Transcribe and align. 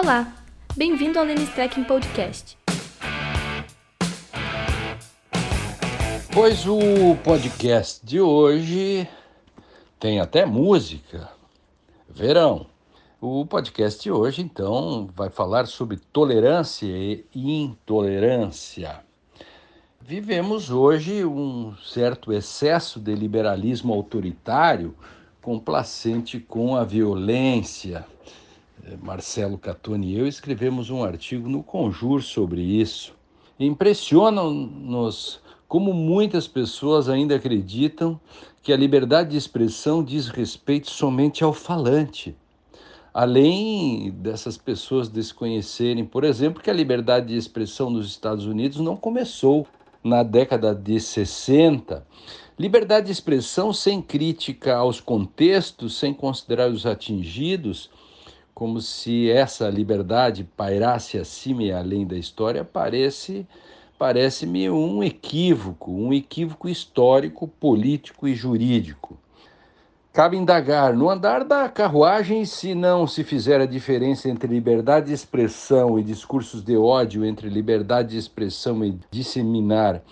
Olá, 0.00 0.32
bem-vindo 0.76 1.18
ao 1.18 1.24
Lenis 1.24 1.48
Trekking 1.54 1.82
Podcast. 1.82 2.56
Pois 6.32 6.64
o 6.68 7.16
podcast 7.24 8.06
de 8.06 8.20
hoje 8.20 9.08
tem 9.98 10.20
até 10.20 10.46
música. 10.46 11.28
Verão. 12.08 12.66
O 13.20 13.44
podcast 13.44 14.00
de 14.00 14.12
hoje, 14.12 14.40
então, 14.40 15.10
vai 15.16 15.30
falar 15.30 15.66
sobre 15.66 15.96
tolerância 16.12 16.86
e 16.86 17.24
intolerância. 17.34 19.00
Vivemos 20.00 20.70
hoje 20.70 21.24
um 21.24 21.74
certo 21.84 22.32
excesso 22.32 23.00
de 23.00 23.16
liberalismo 23.16 23.92
autoritário 23.92 24.94
complacente 25.42 26.38
com 26.38 26.76
a 26.76 26.84
violência. 26.84 28.06
Marcelo 28.96 29.58
Catoni 29.58 30.14
e 30.14 30.18
eu 30.18 30.26
escrevemos 30.26 30.90
um 30.90 31.02
artigo 31.02 31.48
no 31.48 31.62
Conjur 31.62 32.22
sobre 32.22 32.62
isso. 32.62 33.14
Impressionam-nos 33.58 35.40
como 35.66 35.92
muitas 35.92 36.48
pessoas 36.48 37.08
ainda 37.08 37.36
acreditam 37.36 38.18
que 38.62 38.72
a 38.72 38.76
liberdade 38.76 39.30
de 39.30 39.36
expressão 39.36 40.02
diz 40.02 40.28
respeito 40.28 40.90
somente 40.90 41.44
ao 41.44 41.52
falante. 41.52 42.34
Além 43.12 44.10
dessas 44.10 44.56
pessoas 44.56 45.08
desconhecerem, 45.08 46.04
por 46.04 46.24
exemplo, 46.24 46.62
que 46.62 46.70
a 46.70 46.74
liberdade 46.74 47.28
de 47.28 47.36
expressão 47.36 47.90
nos 47.90 48.06
Estados 48.06 48.46
Unidos 48.46 48.78
não 48.78 48.96
começou 48.96 49.66
na 50.02 50.22
década 50.22 50.74
de 50.74 51.00
60. 51.00 52.06
Liberdade 52.58 53.06
de 53.06 53.12
expressão 53.12 53.72
sem 53.72 54.00
crítica 54.00 54.76
aos 54.76 55.00
contextos, 55.00 55.98
sem 55.98 56.14
considerar 56.14 56.70
os 56.70 56.86
atingidos, 56.86 57.90
como 58.58 58.80
se 58.80 59.30
essa 59.30 59.70
liberdade 59.70 60.42
pairasse 60.42 61.16
acima 61.16 61.62
e 61.62 61.70
além 61.70 62.04
da 62.04 62.16
história, 62.16 62.64
parece 62.64 63.46
parece-me 63.96 64.68
um 64.68 65.00
equívoco, 65.00 65.92
um 65.92 66.12
equívoco 66.12 66.68
histórico, 66.68 67.46
político 67.46 68.26
e 68.26 68.34
jurídico. 68.34 69.16
Cabe 70.12 70.36
indagar 70.36 70.92
no 70.92 71.08
andar 71.08 71.44
da 71.44 71.68
carruagem 71.68 72.44
se 72.44 72.74
não 72.74 73.06
se 73.06 73.22
fizer 73.22 73.60
a 73.60 73.66
diferença 73.66 74.28
entre 74.28 74.52
liberdade 74.52 75.06
de 75.06 75.12
expressão 75.12 75.96
e 75.96 76.02
discursos 76.02 76.60
de 76.60 76.76
ódio, 76.76 77.24
entre 77.24 77.48
liberdade 77.48 78.08
de 78.08 78.18
expressão 78.18 78.84
e 78.84 78.98
disseminar 79.08 80.02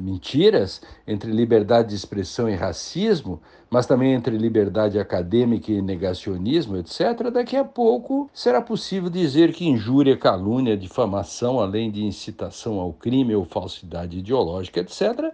mentiras, 0.00 0.82
entre 1.06 1.30
liberdade 1.30 1.90
de 1.90 1.94
expressão 1.94 2.48
e 2.48 2.54
racismo, 2.54 3.40
mas 3.70 3.86
também 3.86 4.12
entre 4.12 4.36
liberdade 4.36 4.98
acadêmica 4.98 5.72
e 5.72 5.82
negacionismo, 5.82 6.76
etc., 6.76 7.30
daqui 7.32 7.56
a 7.56 7.64
pouco 7.64 8.30
será 8.32 8.60
possível 8.60 9.10
dizer 9.10 9.52
que 9.52 9.66
injúria, 9.66 10.16
calúnia, 10.16 10.76
difamação, 10.76 11.60
além 11.60 11.90
de 11.90 12.04
incitação 12.04 12.78
ao 12.78 12.92
crime 12.92 13.34
ou 13.34 13.44
falsidade 13.44 14.18
ideológica, 14.18 14.80
etc., 14.80 15.32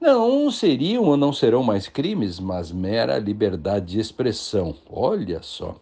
não 0.00 0.50
seriam 0.50 1.04
ou 1.04 1.16
não 1.16 1.32
serão 1.32 1.62
mais 1.62 1.88
crimes, 1.88 2.40
mas 2.40 2.72
mera 2.72 3.18
liberdade 3.18 3.92
de 3.92 4.00
expressão. 4.00 4.74
Olha 4.90 5.40
só. 5.42 5.76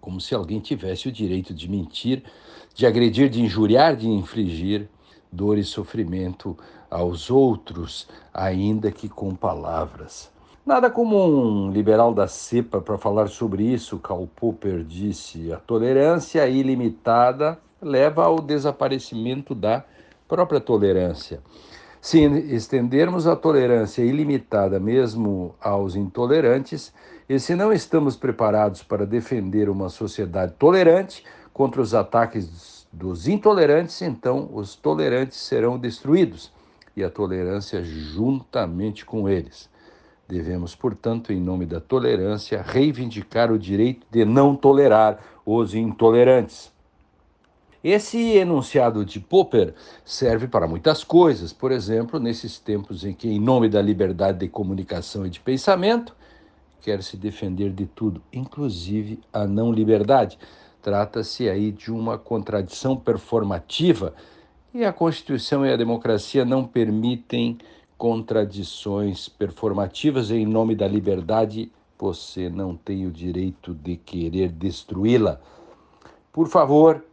Como 0.00 0.18
se 0.18 0.34
alguém 0.34 0.58
tivesse 0.58 1.08
o 1.08 1.12
direito 1.12 1.52
de 1.52 1.68
mentir, 1.68 2.22
de 2.74 2.86
agredir, 2.86 3.28
de 3.28 3.42
injuriar, 3.42 3.94
de 3.94 4.08
infligir 4.08 4.88
dor 5.30 5.58
e 5.58 5.64
sofrimento 5.64 6.56
aos 6.90 7.30
outros, 7.30 8.08
ainda 8.34 8.90
que 8.90 9.08
com 9.08 9.34
palavras. 9.34 10.30
Nada 10.66 10.90
como 10.90 11.16
um 11.16 11.70
liberal 11.70 12.12
da 12.12 12.26
cepa 12.26 12.80
para 12.80 12.98
falar 12.98 13.28
sobre 13.28 13.62
isso, 13.62 13.98
Karl 13.98 14.26
Popper 14.26 14.82
disse. 14.84 15.52
A 15.52 15.56
tolerância 15.56 16.46
ilimitada 16.46 17.58
leva 17.80 18.24
ao 18.24 18.40
desaparecimento 18.40 19.54
da 19.54 19.84
própria 20.28 20.60
tolerância. 20.60 21.40
Se 22.00 22.22
estendermos 22.22 23.26
a 23.26 23.36
tolerância 23.36 24.02
ilimitada 24.02 24.78
mesmo 24.78 25.54
aos 25.60 25.96
intolerantes, 25.96 26.92
e 27.28 27.38
se 27.38 27.54
não 27.54 27.72
estamos 27.72 28.16
preparados 28.16 28.82
para 28.82 29.06
defender 29.06 29.68
uma 29.68 29.88
sociedade 29.88 30.54
tolerante 30.58 31.24
contra 31.52 31.80
os 31.80 31.94
ataques 31.94 32.86
dos 32.92 33.28
intolerantes, 33.28 34.02
então 34.02 34.48
os 34.52 34.74
tolerantes 34.74 35.38
serão 35.38 35.78
destruídos 35.78 36.52
e 36.96 37.04
a 37.04 37.10
tolerância 37.10 37.82
juntamente 37.82 39.04
com 39.04 39.28
eles. 39.28 39.68
Devemos, 40.28 40.74
portanto, 40.74 41.32
em 41.32 41.40
nome 41.40 41.66
da 41.66 41.80
tolerância, 41.80 42.62
reivindicar 42.62 43.50
o 43.50 43.58
direito 43.58 44.06
de 44.10 44.24
não 44.24 44.54
tolerar 44.54 45.18
os 45.44 45.74
intolerantes. 45.74 46.72
Esse 47.82 48.36
enunciado 48.36 49.04
de 49.04 49.18
Popper 49.18 49.74
serve 50.04 50.46
para 50.46 50.68
muitas 50.68 51.02
coisas, 51.02 51.52
por 51.52 51.72
exemplo, 51.72 52.20
nesses 52.20 52.58
tempos 52.58 53.04
em 53.04 53.14
que, 53.14 53.28
em 53.28 53.40
nome 53.40 53.68
da 53.68 53.80
liberdade 53.80 54.38
de 54.38 54.48
comunicação 54.48 55.26
e 55.26 55.30
de 55.30 55.40
pensamento, 55.40 56.14
quer 56.80 57.02
se 57.02 57.16
defender 57.16 57.70
de 57.72 57.86
tudo, 57.86 58.22
inclusive 58.32 59.20
a 59.32 59.46
não 59.46 59.72
liberdade. 59.72 60.38
Trata-se 60.82 61.48
aí 61.48 61.72
de 61.72 61.90
uma 61.90 62.18
contradição 62.18 62.96
performativa 62.96 64.14
e 64.72 64.84
a 64.84 64.92
Constituição 64.92 65.66
e 65.66 65.72
a 65.72 65.76
democracia 65.76 66.44
não 66.44 66.64
permitem 66.64 67.58
contradições 67.98 69.28
performativas 69.28 70.30
em 70.30 70.46
nome 70.46 70.74
da 70.74 70.86
liberdade. 70.86 71.70
Você 71.98 72.48
não 72.48 72.76
tem 72.76 73.06
o 73.06 73.10
direito 73.10 73.74
de 73.74 73.96
querer 73.96 74.48
destruí-la. 74.50 75.40
Por 76.32 76.48
favor, 76.48 77.04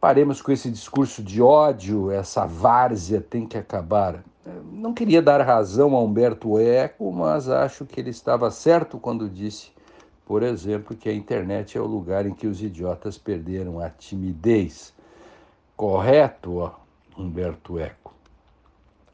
paremos 0.00 0.42
com 0.42 0.52
esse 0.52 0.70
discurso 0.70 1.22
de 1.22 1.40
ódio, 1.40 2.10
essa 2.10 2.46
várzea 2.46 3.20
tem 3.20 3.46
que 3.46 3.56
acabar. 3.56 4.22
Não 4.70 4.92
queria 4.94 5.20
dar 5.20 5.40
razão 5.40 5.96
a 5.96 6.02
Humberto 6.02 6.58
Eco, 6.58 7.10
mas 7.10 7.48
acho 7.48 7.84
que 7.84 7.98
ele 7.98 8.10
estava 8.10 8.50
certo 8.50 8.98
quando 8.98 9.28
disse, 9.28 9.70
por 10.24 10.42
exemplo, 10.42 10.94
que 10.96 11.08
a 11.08 11.14
internet 11.14 11.76
é 11.76 11.80
o 11.80 11.86
lugar 11.86 12.26
em 12.26 12.34
que 12.34 12.46
os 12.46 12.62
idiotas 12.62 13.18
perderam 13.18 13.80
a 13.80 13.88
timidez 13.90 14.94
correto, 15.78 16.72
Humberto 17.16 17.78
Eco. 17.78 18.12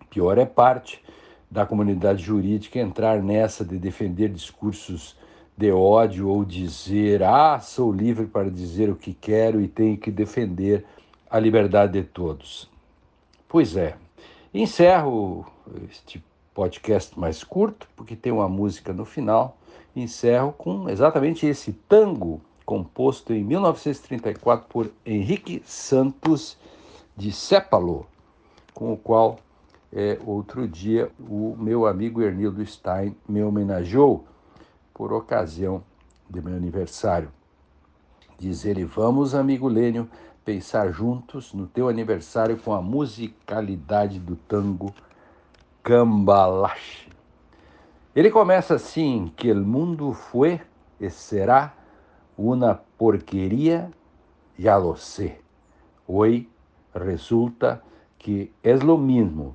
Pior 0.09 0.39
é 0.39 0.47
parte 0.47 1.05
da 1.51 1.67
comunidade 1.67 2.23
jurídica 2.23 2.79
entrar 2.79 3.23
nessa 3.23 3.63
de 3.63 3.79
defender 3.79 4.31
discursos 4.31 5.15
de 5.55 5.71
ódio 5.71 6.27
ou 6.27 6.43
dizer, 6.43 7.23
ah, 7.23 7.61
sou 7.61 7.93
livre 7.93 8.25
para 8.25 8.51
dizer 8.51 8.89
o 8.89 8.97
que 8.97 9.13
quero 9.13 9.61
e 9.61 9.69
tenho 9.69 9.99
que 9.99 10.11
defender 10.11 10.87
a 11.29 11.39
liberdade 11.39 12.01
de 12.01 12.03
todos. 12.03 12.71
Pois 13.47 13.77
é, 13.77 13.97
encerro 14.55 15.47
este 15.91 16.25
podcast 16.55 17.21
mais 17.21 17.45
curto, 17.45 17.87
porque 17.95 18.17
tem 18.17 18.33
uma 18.33 18.49
música 18.49 18.91
no 18.91 19.05
final, 19.05 19.59
encerro 19.95 20.51
com 20.53 20.89
exatamente 20.89 21.47
esse 21.47 21.75
tango 21.75 22.41
composto 22.65 23.33
em 23.33 23.45
1934 23.45 24.67
por 24.69 24.91
Henrique 25.05 25.63
Santos 25.65 26.57
de 27.17 27.31
Sépalo, 27.31 28.07
com 28.73 28.93
o 28.93 28.97
qual 28.97 29.39
é, 29.93 30.19
outro 30.27 30.67
dia 30.67 31.11
o 31.21 31.55
meu 31.57 31.87
amigo 31.87 32.21
Ernildo 32.21 32.65
Stein 32.67 33.15
me 33.29 33.43
homenageou 33.43 34.25
por 34.93 35.13
ocasião 35.13 35.83
de 36.29 36.41
meu 36.41 36.57
aniversário. 36.57 37.31
Diz 38.39 38.65
ele: 38.65 38.85
Vamos, 38.85 39.35
amigo 39.35 39.69
Lênio, 39.69 40.09
pensar 40.45 40.91
juntos 40.91 41.53
no 41.53 41.67
teu 41.67 41.89
aniversário 41.89 42.57
com 42.59 42.73
a 42.73 42.83
musicalidade 42.83 44.19
do 44.19 44.35
tango 44.35 44.93
Cambalache. 45.83 47.09
Ele 48.17 48.31
começa 48.31 48.75
assim: 48.75 49.33
Que 49.37 49.49
el 49.49 49.61
mundo 49.61 50.13
fue 50.13 50.61
e 50.99 51.09
será 51.11 51.73
una 52.37 52.81
porquería, 52.97 53.91
ya 54.57 54.79
lo 54.79 54.97
sé. 54.97 55.41
Hoy 56.07 56.49
resulta 56.93 57.83
que 58.19 58.53
es 58.63 58.83
lo 58.83 58.97
mismo 58.97 59.55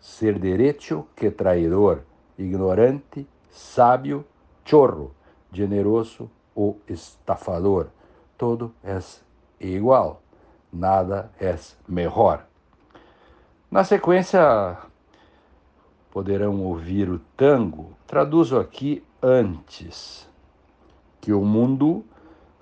ser 0.00 0.40
derecho 0.40 1.06
que 1.14 1.30
traidor, 1.30 2.04
ignorante, 2.38 3.26
sábio, 3.50 4.24
chorro, 4.64 5.12
generoso 5.52 6.30
ou 6.54 6.80
estafador. 6.86 7.88
Todo 8.38 8.72
é 8.84 8.98
igual, 9.60 10.22
nada 10.72 11.30
é 11.40 11.56
melhor. 11.88 12.46
Na 13.70 13.82
sequência, 13.84 14.78
poderão 16.10 16.64
ouvir 16.64 17.10
o 17.10 17.18
tango. 17.36 17.92
Traduzo 18.06 18.58
aqui 18.58 19.02
antes 19.22 20.28
que 21.20 21.32
o 21.32 21.44
mundo 21.44 22.04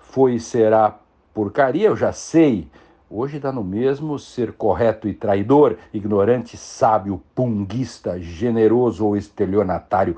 foi 0.09 0.35
e 0.35 0.39
será 0.39 0.97
porcaria, 1.33 1.87
eu 1.87 1.95
já 1.95 2.11
sei. 2.11 2.67
Hoje 3.09 3.39
dá 3.39 3.51
no 3.51 3.63
mesmo 3.63 4.17
ser 4.17 4.53
correto 4.53 5.07
e 5.07 5.13
traidor, 5.13 5.77
ignorante, 5.93 6.57
sábio, 6.57 7.21
punguista, 7.35 8.19
generoso 8.19 9.05
ou 9.05 9.15
estelionatário. 9.15 10.17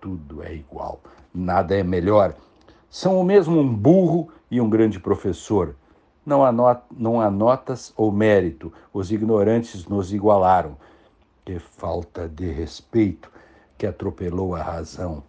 Tudo 0.00 0.42
é 0.42 0.54
igual, 0.54 1.00
nada 1.34 1.74
é 1.74 1.82
melhor. 1.82 2.34
São 2.90 3.20
o 3.20 3.24
mesmo 3.24 3.58
um 3.58 3.74
burro 3.74 4.28
e 4.50 4.60
um 4.60 4.68
grande 4.68 5.00
professor. 5.00 5.74
Não 6.24 6.44
há, 6.44 6.50
not 6.50 6.82
não 6.96 7.20
há 7.20 7.30
notas 7.30 7.92
ou 7.96 8.10
mérito, 8.10 8.72
os 8.92 9.12
ignorantes 9.12 9.86
nos 9.86 10.12
igualaram. 10.12 10.76
Que 11.44 11.58
falta 11.58 12.28
de 12.28 12.50
respeito 12.50 13.30
que 13.78 13.86
atropelou 13.86 14.54
a 14.54 14.62
razão. 14.62 15.22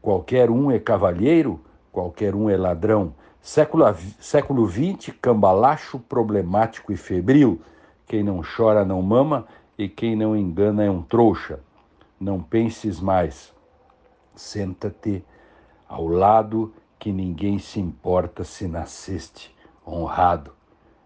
Qualquer 0.00 0.50
um 0.50 0.70
é 0.70 0.78
cavalheiro, 0.78 1.60
qualquer 1.92 2.34
um 2.34 2.48
é 2.48 2.56
ladrão. 2.56 3.14
Século, 3.42 3.84
século 4.20 4.68
XX, 4.68 5.14
cambalacho 5.20 5.98
problemático 5.98 6.92
e 6.92 6.96
febril. 6.96 7.58
Quem 8.06 8.22
não 8.22 8.42
chora 8.42 8.84
não 8.84 9.00
mama 9.00 9.46
e 9.78 9.88
quem 9.88 10.14
não 10.14 10.36
engana 10.36 10.84
é 10.84 10.90
um 10.90 11.00
trouxa. 11.00 11.58
Não 12.20 12.42
penses 12.42 13.00
mais. 13.00 13.50
Senta-te 14.36 15.24
ao 15.88 16.06
lado 16.06 16.74
que 16.98 17.10
ninguém 17.10 17.58
se 17.58 17.80
importa 17.80 18.44
se 18.44 18.68
nasceste 18.68 19.56
honrado. 19.86 20.52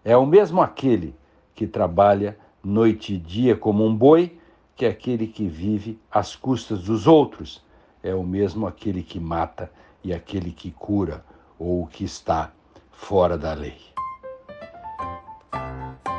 É 0.03 0.17
o 0.17 0.25
mesmo 0.25 0.61
aquele 0.61 1.15
que 1.55 1.65
trabalha 1.65 2.37
noite 2.61 3.13
e 3.13 3.17
dia 3.17 3.55
como 3.55 3.85
um 3.85 3.95
boi 3.95 4.37
que 4.75 4.85
aquele 4.85 5.25
que 5.25 5.47
vive 5.47 5.97
às 6.11 6.35
custas 6.35 6.83
dos 6.83 7.07
outros. 7.07 7.63
É 8.03 8.13
o 8.13 8.23
mesmo 8.23 8.67
aquele 8.67 9.01
que 9.01 9.21
mata 9.21 9.71
e 10.03 10.13
aquele 10.13 10.51
que 10.51 10.69
cura 10.69 11.23
ou 11.59 11.87
que 11.87 12.03
está 12.03 12.51
fora 12.91 13.37
da 13.37 13.53
lei. 13.53 13.79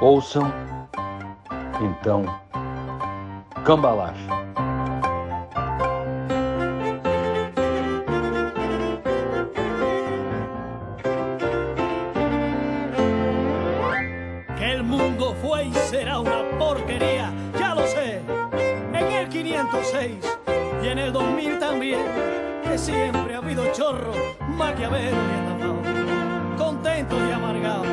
Ouçam, 0.00 0.53
então, 1.81 2.25
Cambalacho. 3.67 4.29
Que 14.56 14.73
el 14.73 14.85
mundo 14.85 15.35
fue 15.43 15.65
y 15.65 15.73
será 15.73 16.21
una 16.21 16.44
porquería, 16.59 17.32
ya 17.59 17.75
lo 17.75 17.85
sé. 17.89 18.21
En 18.93 19.12
el 19.12 19.29
506 19.29 20.39
y 20.85 20.87
en 20.87 20.99
el 21.00 21.12
2000 21.12 21.59
también, 21.59 22.06
siempre 22.78 23.34
ha 23.34 23.38
habido 23.38 23.64
chorro, 23.73 24.12
maquiavelo 24.49 25.17
y 25.17 25.34
estafado, 25.38 26.56
contento 26.58 27.17
y 27.17 27.32
amargado, 27.32 27.84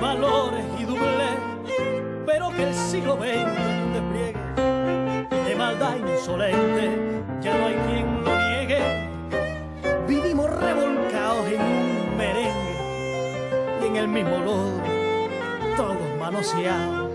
valores 0.00 0.64
y 0.78 0.84
doble, 0.84 1.24
pero 2.26 2.50
que 2.50 2.68
el 2.68 2.74
siglo 2.74 3.16
XX 3.16 3.94
despliegue 3.94 4.38
de 5.46 5.56
maldad 5.56 5.96
insolente, 5.96 7.22
ya 7.40 7.56
no 7.56 7.66
hay 7.66 7.74
quien 7.74 8.24
lo 8.24 8.38
niegue. 8.50 8.80
Vivimos 10.06 10.50
revolcados 10.50 11.46
en 11.46 11.62
un 11.62 12.16
merengue 12.18 13.80
y 13.82 13.86
en 13.86 13.96
el 13.96 14.08
mismo 14.08 14.38
lodo, 14.38 14.82
todos 15.76 16.18
manoseados. 16.18 17.09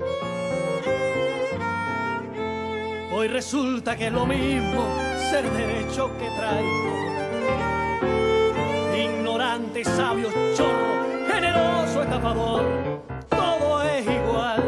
Hoy 3.18 3.30
resulta 3.30 3.96
que 3.96 4.08
es 4.08 4.12
lo 4.12 4.26
mismo 4.26 4.90
ser 5.32 5.50
derecho 5.50 6.12
que 6.18 6.28
traigo. 6.32 6.96
Ignorante, 8.94 9.86
sabio, 9.86 10.28
chorro, 10.54 11.26
generoso, 11.32 12.04
estafador. 12.04 12.66
Todo 13.30 13.84
es 13.84 14.06
igual, 14.06 14.62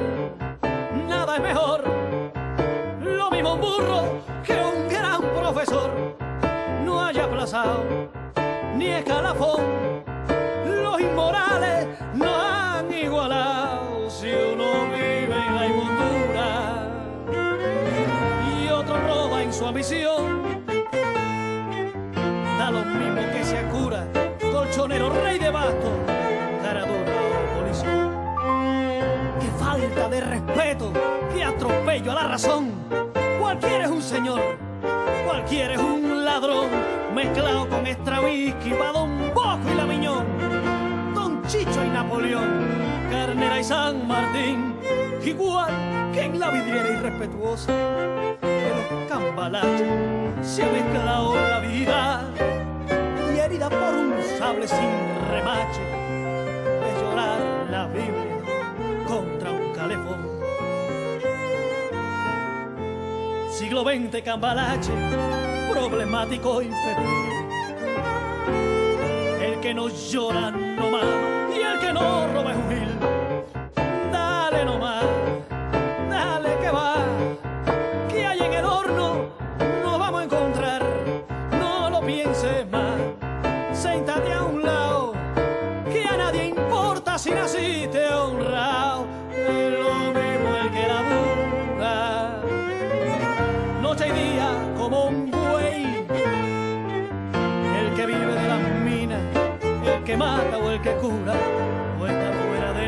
nada 1.10 1.36
es 1.36 1.42
mejor. 1.42 1.84
Lo 3.04 3.30
mismo 3.32 3.56
un 3.56 3.60
burro 3.60 4.22
que 4.46 4.54
un 4.54 4.88
gran 4.88 5.22
profesor. 5.22 5.92
No 6.86 7.04
haya 7.04 7.26
aplazado 7.26 7.84
ni 8.78 8.86
escalafón. 8.86 9.62
Da 22.58 22.72
lo 22.72 22.84
mismo 22.84 23.22
que 23.32 23.44
sea 23.44 23.70
cura, 23.70 24.08
colchonero, 24.52 25.12
rey 25.22 25.38
de 25.38 25.52
basto, 25.52 25.92
cara 26.64 26.82
dura 26.82 27.14
o 27.38 27.60
polizón. 27.60 28.12
Qué 29.40 29.48
falta 29.60 30.10
de 30.10 30.22
respeto, 30.22 30.92
qué 31.32 31.44
atropello 31.44 32.12
a 32.12 32.16
la 32.16 32.28
razón. 32.28 32.72
Cualquiera 33.40 33.84
es 33.86 33.92
un 33.92 34.02
señor, 34.02 34.42
cualquiera 35.28 35.76
es 35.76 35.80
un 35.80 36.26
ladrón, 36.26 36.70
mezclado 37.14 37.70
con 37.70 37.86
Stravinsky, 37.86 38.72
Don 38.72 39.32
Bosco 39.36 39.70
y 39.72 39.76
la 39.76 39.86
Miñón. 39.86 40.26
Don 41.14 41.44
Chicho 41.44 41.86
y 41.86 41.90
Napoleón, 41.90 42.68
Carnera 43.12 43.60
y 43.60 43.64
San 43.64 44.08
Martín, 44.08 44.77
igual 45.28 45.72
que 46.14 46.22
en 46.24 46.40
la 46.40 46.52
vidriera 46.52 46.90
irrespetuosa 46.90 47.72
de 48.42 48.70
los 48.70 49.10
cambalaches 49.10 49.88
se 50.42 50.64
ha 50.64 50.72
mezclado 50.72 51.36
la 51.36 51.60
vida 51.60 52.24
y 53.34 53.40
herida 53.40 53.70
por 53.70 53.94
un 53.94 54.14
sable 54.38 54.68
sin 54.68 54.90
remache 55.30 55.82
es 56.88 57.02
llorar 57.02 57.40
la 57.70 57.88
Biblia 57.88 58.38
contra 59.06 59.52
un 59.52 59.74
calefón. 59.74 60.28
Siglo 63.52 63.84
XX 63.84 64.22
cambalache, 64.24 64.94
problemático 65.72 66.62
y. 66.62 66.72
El 69.42 69.60
que 69.60 69.74
no 69.74 69.90
llora 69.90 70.52
no 70.52 70.92
mama 70.92 71.50
y 71.54 71.60
el 71.60 71.80
que 71.80 71.94
no 71.94 72.28
roba 72.34 72.52
es 72.52 72.58
un. 72.58 72.97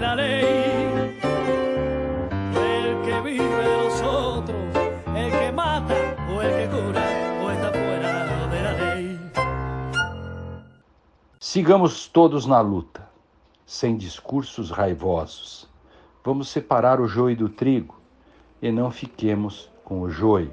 La 0.10 0.16
ley. 0.16 1.20
El 2.56 3.02
que 3.04 3.22
vive 3.22 3.64
de 3.64 3.78
los 3.78 4.02
el 5.16 5.32
que 5.32 5.52
mata 5.52 5.96
o 6.34 6.42
el 6.42 6.52
que 6.58 6.68
cura, 6.76 7.06
o 7.44 7.52
está 7.52 7.72
fuera 7.72 8.48
de 8.48 8.62
la 8.62 8.74
ley. 8.74 9.20
Sigamos 11.40 12.08
todos 12.08 12.48
na 12.48 12.62
luta, 12.62 13.08
sem 13.66 13.98
discursos 13.98 14.72
raivosos. 14.72 15.70
Vamos 16.24 16.50
separar 16.50 17.00
o 17.00 17.08
joio 17.08 17.38
do 17.38 17.50
trigo 17.50 17.96
e 18.62 18.72
não 18.72 18.90
fiquemos 18.90 19.70
com 19.84 20.02
o 20.02 20.10
joio. 20.10 20.52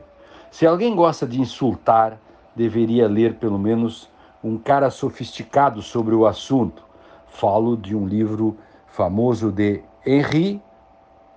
Se 0.50 0.66
alguém 0.66 0.94
gosta 0.94 1.26
de 1.26 1.40
insultar, 1.40 2.18
deveria 2.54 3.08
ler 3.08 3.34
pelo 3.36 3.58
menos 3.58 4.08
um 4.44 4.58
cara 4.58 4.90
sofisticado 4.90 5.82
sobre 5.82 6.14
o 6.14 6.26
assunto. 6.26 6.82
Falo 7.28 7.76
de 7.76 7.94
um 7.94 8.06
livro 8.06 8.56
famoso 8.96 9.52
de 9.52 9.82
Henri 10.06 10.58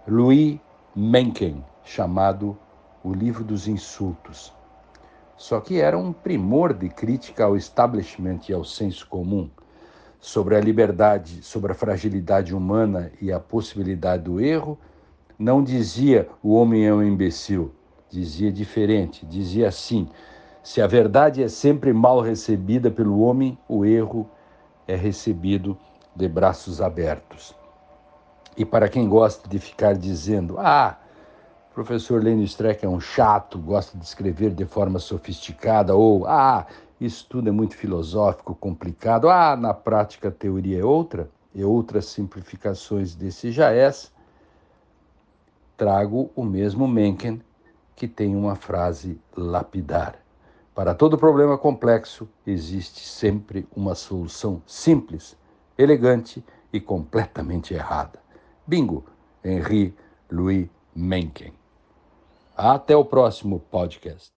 Louis 0.08 0.62
Mencken, 0.96 1.62
chamado 1.84 2.58
O 3.04 3.14
Livro 3.14 3.44
dos 3.44 3.68
Insultos. 3.68 4.54
Só 5.36 5.60
que 5.60 5.82
era 5.82 5.98
um 5.98 6.14
primor 6.14 6.74
de 6.74 6.88
crítica 6.88 7.44
ao 7.44 7.58
establishment 7.58 8.40
e 8.48 8.54
ao 8.54 8.64
senso 8.64 9.06
comum, 9.08 9.50
sobre 10.22 10.56
a 10.56 10.62
liberdade, 10.62 11.44
sobre 11.44 11.74
a 11.74 11.76
fragilidade 11.76 12.56
humana 12.56 13.12
e 13.22 13.30
a 13.30 13.42
possibilidade 13.42 14.24
do 14.24 14.40
erro. 14.40 14.80
Não 15.38 15.62
dizia 15.62 16.30
o 16.42 16.54
homem 16.54 16.86
é 16.86 16.94
um 16.94 17.04
imbecil, 17.04 17.74
dizia 18.10 18.54
diferente, 18.54 19.26
dizia 19.26 19.68
assim: 19.68 20.08
se 20.64 20.82
a 20.82 20.88
verdade 20.88 21.44
é 21.44 21.50
sempre 21.50 21.92
mal 21.92 22.22
recebida 22.22 22.90
pelo 22.90 23.20
homem, 23.20 23.58
o 23.68 23.84
erro 23.84 24.30
é 24.88 24.96
recebido 24.96 25.78
de 26.16 26.28
braços 26.28 26.82
abertos. 26.82 27.56
E 28.58 28.66
para 28.66 28.90
quem 28.90 29.08
gosta 29.08 29.48
de 29.48 29.58
ficar 29.60 29.96
dizendo, 29.96 30.58
ah, 30.60 30.98
professor 31.74 32.22
Lênin 32.22 32.44
Streck 32.44 32.86
é 32.86 32.90
um 32.90 33.00
chato, 33.00 33.58
gosta 33.58 33.98
de 33.98 34.04
escrever 34.04 34.54
de 34.54 34.66
forma 34.66 35.00
sofisticada, 35.00 35.96
ou 35.96 36.28
ah, 36.28 36.68
isso 37.00 37.26
tudo 37.30 37.48
é 37.48 37.52
muito 37.52 37.78
filosófico, 37.78 38.54
complicado, 38.54 39.30
ah, 39.30 39.56
na 39.56 39.74
prática 39.74 40.28
a 40.28 40.32
teoria 40.32 40.82
é 40.82 40.84
outra, 40.84 41.30
e 41.54 41.64
outras 41.64 42.06
simplificações 42.06 43.16
desse 43.16 43.52
jaez, 43.52 44.12
trago 45.78 46.30
o 46.36 46.44
mesmo 46.44 46.88
Mencken, 46.88 47.42
que 47.96 48.08
tem 48.08 48.36
uma 48.36 48.56
frase 48.56 49.20
lapidar. 49.36 50.16
Para 50.76 50.94
todo 50.94 51.18
problema 51.18 51.58
complexo 51.58 52.28
existe 52.46 53.08
sempre 53.08 53.68
uma 53.76 53.96
solução 53.96 54.62
simples, 54.66 55.38
elegante 55.80 56.44
e 56.74 56.82
completamente 56.82 57.74
errada. 57.74 58.22
Bingo, 58.68 59.06
Henri 59.42 59.96
Louis 60.30 60.70
Mencken. 60.94 61.54
Até 62.56 62.98
o 62.98 63.06
próximo 63.06 63.62
podcast. 63.72 64.34